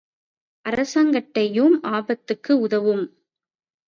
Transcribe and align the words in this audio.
அரசங்கட்டையும் 0.65 1.75
ஆபத்துக்கு 1.89 2.59
உதவும். 2.59 3.03